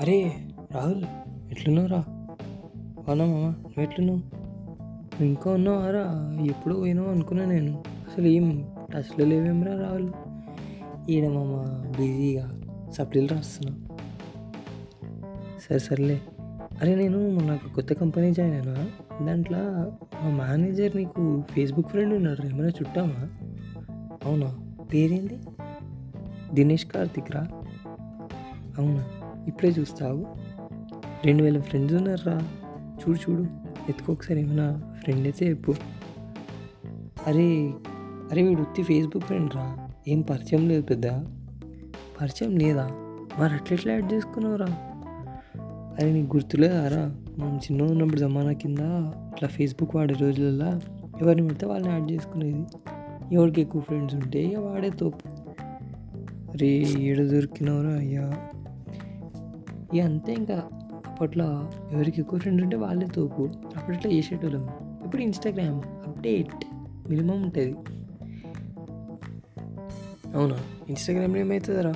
అరే 0.00 0.48
రాహుల్ 0.72 1.04
ఎట్లున్నావు 1.50 1.88
రా? 1.88 2.04
అవునా 3.08 3.24
మామ 3.24 3.50
నువ్వు 3.50 3.82
ఎట్లున్నావు? 3.82 4.18
నువ్వు 4.18 5.24
ఇంకా 5.24 5.50
ఉన్నావారా 5.50 6.36
ఎప్పుడు 6.46 6.74
పోయినావు 6.74 7.08
అనుకున్నా 7.08 7.44
నేను. 7.44 7.82
అసలు 7.88 8.26
ఏం 8.26 8.68
టచ్లో 8.94 9.24
లేవేమరా 9.26 9.80
రాహుల్? 9.80 10.10
ఈడ 11.10 11.28
మామ 11.28 11.82
బిజీగా 11.98 12.60
సప్లీలు 12.92 13.28
రాస్తున్నా. 13.28 13.76
సరే 15.68 15.78
సర్లే. 15.78 16.20
అరే 16.80 16.94
నేను 16.94 17.38
నాకు 17.38 17.74
కొత్త 17.74 17.92
కంపెనీ 17.92 18.32
జాయిన్ 18.32 18.56
అయినా? 18.56 18.88
దాంట్లో 19.26 19.58
మా 20.22 20.46
మేనేజర్ 20.46 20.96
నీకు 20.96 21.42
ఫేస్బుక్ 21.50 21.88
ఫ్రెండ్ 21.88 22.14
ఉన్నాడు 22.14 22.46
ఏమైనా 22.46 22.68
చుట్టామా? 22.68 23.28
అవునా? 24.24 24.58
పేరేంది? 24.92 25.38
దినేష్ 26.52 26.86
కార్తిక్ 26.86 27.32
రా? 27.32 27.48
అవునా? 28.78 29.04
ఇప్పుడే 29.46 29.68
చూస్తావు. 29.68 30.26
రెండు 31.24 31.42
వేల 31.42 31.60
ఫ్రెండ్స్ 31.60 31.94
ఉన్నారా 31.94 32.40
చూడు 32.76 33.30
చూడు. 33.30 33.42
ఎత్తుకోకసారి 33.88 34.40
ఏమైనా 34.40 34.82
ఫ్రెండ్ 35.02 35.22
అయితే 35.22 35.48
చెప్పు. 35.48 35.74
అరే 37.26 37.70
అరే 38.30 38.42
వీడు 38.42 38.60
ఉత్తి 38.60 38.82
ఫేస్బుక్ 38.82 39.24
ఫ్రెండ్ 39.24 39.54
రా. 39.54 39.88
ఏం 40.08 40.20
పరిచయం 40.20 40.68
లేదు 40.68 40.82
పెద్ద. 40.82 41.06
పరిచయం 42.20 42.56
లేదా? 42.56 42.88
మరి 43.38 43.52
అట్లెట్లా 43.54 43.92
యాడ్ 43.92 44.12
చేసుకున్నావురా? 44.12 44.66
అరే 46.00 46.12
నీకు 46.12 46.36
గుర్తులేదారా 46.36 47.16
మనం 47.38 47.56
చిన్న 47.56 47.82
ఉన్నప్పుడు 47.82 48.20
జమానా 48.20 48.52
కింద 48.52 48.78
ఇట్లా 49.34 49.48
ఫేస్బుక్ 49.48 49.96
వాడే 49.96 50.14
రోజులలో 50.14 50.66
ఎవరిని 51.20 51.48
పడితే 51.48 51.66
వాళ్ళని 51.66 51.92
యాడ్ 51.92 52.12
చేసుకునేది. 52.12 52.66
ఎవరికి 53.34 53.60
ఎక్కువ 53.60 53.80
ఫ్రెండ్స్ 53.80 54.14
ఉంటే 54.14 54.44
ఇక 54.44 54.58
వాడే 54.58 54.90
తోపు. 54.90 55.28
అరే 56.50 56.66
ఏడ 56.98 57.22
దొరికినవరా 57.22 57.90
అయ్యా? 57.90 58.32
ఇక 59.94 60.04
అంతే 60.04 60.32
ఇంకా. 60.32 60.68
అప్పట్లో 61.06 61.70
ఎవరికి 61.92 62.20
ఎక్కువ 62.20 62.38
ఫ్రెండ్స్ 62.38 62.64
ఉంటే 62.64 62.76
వాళ్ళే 62.76 63.06
తోపు. 63.06 63.48
అప్పట్లో 63.76 64.12
చేసేటోళ్ళం. 64.12 64.68
ఇప్పుడు 65.04 65.22
ఇన్స్టాగ్రామ్ 65.22 65.82
అప్డేట్ 66.06 66.64
మినిమం 67.08 67.42
ఉంటుంది. 67.42 67.76
అవునా? 70.36 70.58
ఇన్స్టాగ్రామ్లో 70.88 71.40
ఏమవుతుందరా 71.40 71.94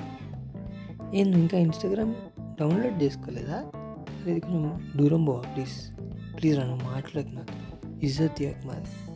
ఏంది 1.14 1.36
ఇంకా 1.36 1.58
ఇన్స్టాగ్రామ్ 1.58 2.14
డౌన్లోడ్ 2.60 3.02
చేసుకోలేదా? 3.02 3.56
అది 3.56 4.30
ఇది 4.30 4.40
కొంచెం 4.40 4.90
దూరం 4.96 5.24
పోవా 5.24 5.40
ప్లీజ్ 5.40 6.00
ప్లీజ్ 6.40 6.58
రా 6.58 6.64
నువ్వు 6.64 6.86
మాట్లాడకు 6.86 7.32
నాకు. 7.32 7.78
ఇజ్జత్ 8.02 8.36
తీయకు 8.36 8.66
మాది. 8.66 9.12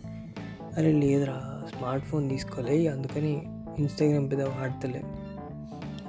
అరే 0.77 0.93
లేదురా. 0.93 1.63
స్మార్ట్ 1.77 2.07
ఫోన్ 2.07 2.31
తీసుకోలే. 2.31 2.87
అందుకని 2.87 3.43
ఇన్స్టాగ్రామ్ 3.79 4.31
పెద్ద 4.31 4.43
వాడతలే. 4.43 5.03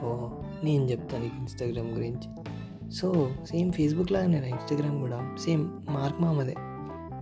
ఓ 0.04 0.30
నేను 0.64 0.84
చెప్తాను 0.84 1.24
నీకు 1.24 1.36
ఇన్స్టాగ్రామ్ 1.38 1.92
గురించి. 1.92 2.43
సో 2.92 3.32
సేమ్ 3.46 3.72
ఫేస్బుక్ 3.72 4.12
లాగానే 4.12 4.50
ఇన్స్టాగ్రామ్ 4.50 5.00
కూడా. 5.00 5.20
Same 5.46 5.70
Mark 5.90 6.22
మామదే. 6.22 6.56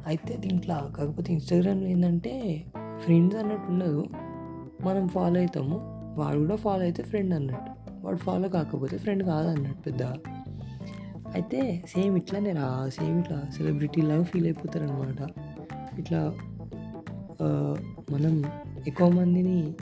అయితే 0.07 0.37
దీంట్లో 0.37 0.75
కాకపోతే 0.97 1.33
ఇన్స్టాగ్రామ్లో 1.33 1.87
ఏంటంటే 1.87 2.63
ఫ్రెండ్స్ 2.99 3.37
అన్నట్టు 3.37 3.71
ఉండదు. 3.71 4.05
మనం 4.85 5.07
ఫాలో 5.07 5.39
అవుతాము 5.39 5.79
వాడు 6.17 6.37
కూడా 6.39 6.55
ఫాలో 6.55 6.81
అయితే 6.81 7.03
ఫ్రెండ్ 7.03 7.33
అన్నట్టు. 7.33 7.71
వాడు 8.05 8.17
ఫాలో 8.17 8.49
కాకపోతే 8.49 8.97
ఫ్రెండ్ 8.97 9.23
కాదన్నట్టు 9.23 9.81
పెద్ద. 9.81 10.03
అయితే 11.31 11.83
సేమ్ 11.87 12.17
ఇట్లానే 12.17 12.51
రా 12.51 12.89
సేమ్ 12.89 13.19
ఇట్లా 13.19 13.43
సెలబ్రిటీ 13.57 14.01
లాగా 14.01 14.23
ఫీల్ 14.23 14.45
అయిపోతారనమాట 14.45 15.21
ఇట్లా 15.99 16.33
మనం 18.11 18.43
ఎక్కువ 18.87 19.09
మందిని 19.09 19.73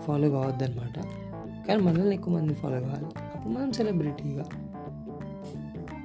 ఫాలో 0.00 0.30
కావద్దనమాట 0.30 0.98
కానీ 1.68 1.82
మనల్ని 1.82 2.14
ఎక్కువ 2.14 2.34
మందిని 2.34 2.54
ఫాలో 2.54 2.80
కావాలి. 2.80 3.06
అప్పుడు 3.34 3.52
మనం 3.52 3.72
సెలబ్రిటీగా 3.72 4.44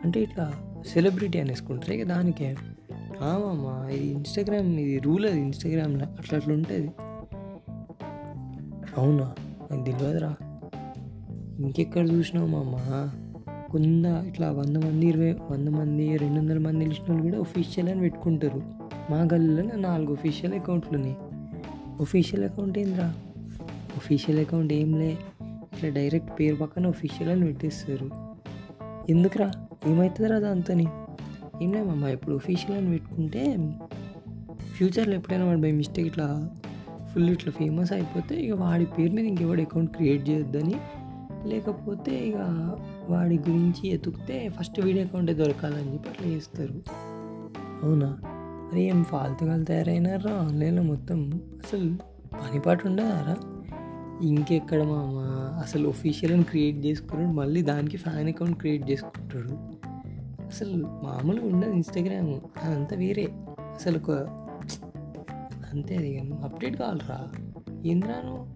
అంటే 0.04 0.22
ఇట్లా 0.22 0.54
సెలబ్రిటీ 0.88 1.39
అనేసుకుంటారు 1.39 1.94
ఇక 1.94 2.08
దానికే. 2.08 2.55
ఆమమ్మా 3.22 3.89
ఇది 3.89 4.08
ఇన్స్టాగ్రామ్ 4.08 4.80
ఇది 4.80 5.00
రూల్ 5.00 5.26
అది 5.26 5.42
ఇన్స్టాగ్రామ్లో 5.42 6.05
అట్లా 6.05 6.39
అట్లా 6.39 6.54
ఉంటుంది. 6.54 6.92
అవునా? 8.98 9.36
నాకు 9.72 9.83
తెలియదురా 9.83 10.36
ఇంకెక్కడ 11.60 12.11
చూసినావు 12.11 12.48
మామ? 12.48 13.10
కొంద 13.72 14.05
ఇట్లా 14.05 14.52
వంద 14.52 14.77
మంది 14.77 15.05
ఇరవై 15.05 15.32
వంద 15.32 15.67
మంది 15.67 16.17
రెండు 16.17 16.39
వందల 16.39 16.58
మంది 16.58 16.86
తెలిసిన 16.86 17.06
వాళ్ళు 17.10 17.23
కూడా 17.23 17.39
ఒఫీషియల్ 17.39 17.89
అని 17.89 18.00
పెట్టుకుంటారు. 18.00 18.61
మా 19.11 19.17
గల్లలోనే 19.33 19.72
నాలుగు 19.76 20.14
ఒఫీషియల్ 20.14 20.54
అకౌంట్లు 20.54 20.98
ఉన్నాయి. 20.98 21.16
ఒఫీషియల్ 22.02 22.44
అకౌంట్ 22.44 22.77
ఏంద్రా? 22.77 23.16
ఒఫీషియల్ 23.95 24.39
అకౌంట్ 24.39 24.73
ఏం 24.73 25.00
లే. 25.00 25.17
ఇట్లా 25.44 25.89
డైరెక్ట్ 25.89 26.39
పేరు 26.39 26.56
పక్కన 26.56 26.88
ఒఫీషియల్ 26.88 27.32
అని 27.32 27.45
పెట్టేస్తారు. 27.45 28.33
ఎందుకురా? 29.09 29.52
ఏమవుతుందిరా 29.87 30.39
దాంతోని 30.39 30.87
ఏం 31.61 31.73
లేమమ్మా 31.73 32.09
ఇప్పుడు 32.09 32.36
ఒఫీషియల్ 32.36 32.77
అని 32.77 32.89
పెట్టుకుంటే 32.89 33.71
ఫ్యూచర్లో 34.75 35.14
ఎప్పుడైనా 35.14 35.45
వాడు 35.45 35.59
బై 35.59 35.71
మిస్టేక్ 35.71 36.08
ఇట్లా 36.08 36.49
ఫుల్ 37.14 37.30
ఇట్లా 37.30 37.52
ఫేమస్ 37.52 37.93
అయిపోతే 37.93 38.36
ఇక 38.36 38.53
వాడి 38.53 38.86
పేరు 38.86 39.14
మీద 39.14 39.25
ఇంకెవడు 39.25 39.61
అకౌంట్ 39.61 39.91
క్రియేట్ 39.91 40.30
చేయొద్దని. 40.30 40.75
లేకపోతే 41.49 42.11
ఇక 42.11 42.36
వాడి 43.09 43.37
గురించి 43.37 43.87
ఎతుకితే 43.87 44.49
ఫస్ట్ 44.49 44.81
వీడియో 44.81 45.05
అకౌంటే 45.05 45.33
దొరకాలని 45.33 45.93
చెప్పి 45.93 46.09
అట్లా 46.09 46.27
చేస్తారు. 46.27 46.73
అవునా? 47.85 48.17
అరే 48.71 48.81
ఏం 48.81 49.03
ఫాల్తుగా 49.03 49.64
తయారైనారా? 49.64 50.31
ఆన్లైన్లో 50.31 50.83
మొత్తం 50.83 51.31
అసలు 51.35 51.95
పనిపాటు 52.33 52.87
ఉండదారా? 52.87 53.52
ఇంకెక్కడ 54.28 54.84
మామ? 54.84 55.17
అసలు 55.64 55.89
ఒఫీషియల్ 55.89 56.34
అని 56.34 56.44
క్రియేట్ 56.44 56.86
చేసుకున్నాడు 56.86 57.34
మళ్ళీ 57.34 57.61
దానికి 57.61 57.98
ఫ్యాన్ 57.98 58.28
అకౌంట్ 58.28 58.58
క్రియేట్ 58.58 58.92
చేసుకుంటాడు. 58.92 59.50
అసలు 60.45 60.86
మామూలుగా 60.86 61.48
ఉండదు 61.48 61.72
ఇన్స్టాగ్రామ్ 61.72 62.39
అదంతా 62.64 62.95
వేరే. 62.95 63.28
అసలు 63.60 63.98
ఒక 63.98 64.12
అంతే 65.73 65.95
అది 65.95 66.20
అప్డేట్ 66.20 66.76
కావాలరా. 66.76 67.30
ఏంద్రాను 67.86 68.54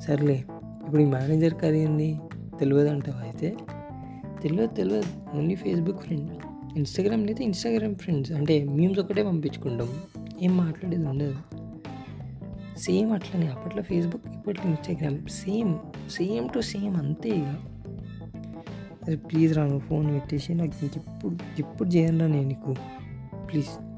సర్లే 0.00 0.44
ఇప్పుడు 0.86 1.02
ఈ 1.02 1.04
మేనేజర్ 1.04 1.64
అది 1.64 1.80
ఏంది? 1.80 2.20
తెలియదు 2.60 2.88
అంటావు 2.88 3.22
అయితే? 3.22 3.56
తెలియదు 4.42 4.74
తెలియదు. 4.74 5.36
ఓన్లీ 5.36 5.54
ఫేస్బుక్ 5.54 6.00
ఫ్రెండ్ 6.00 6.30
ఇన్స్టాగ్రామ్ 6.76 7.26
అయితే 7.26 7.44
ఇన్స్టాగ్రామ్ 7.44 7.94
ఫ్రెండ్స్ 7.94 8.32
అంటే 8.32 8.64
మీమ్స్ 8.64 9.00
ఒకటే 9.00 9.22
పంపించుకుంటాం. 9.22 9.88
ఏం 10.42 10.56
మాట్లాడేది 10.56 11.06
ఉండదు. 11.06 11.34
సేమ్ 12.78 13.12
అట్లనే 13.12 13.46
అప్పట్లో 13.46 13.82
ఫేస్బుక్ 13.82 14.26
ఇప్పట్లో 14.26 14.70
Instagram 14.70 15.28
same 15.28 15.78
same 16.10 16.48
to 16.48 16.60
same 16.60 16.96
అంతే 16.96 17.28
ఇక. 17.28 17.56
అరే 19.04 19.16
ప్లీజ్ 19.16 19.56
రా 19.56 19.62
నువ్వు 19.62 19.80
ఫోన్ 19.80 20.14
పెట్టేసి 20.14 20.54
నాకు 20.54 20.84
ఇంక 20.84 20.96
ఎప్పుడు 21.58 21.88
చేయను 21.88 22.18
రా 22.18 22.26
నేను 22.26 22.48
నీకు. 22.48 22.74
ప్లీజ్. 23.46 23.93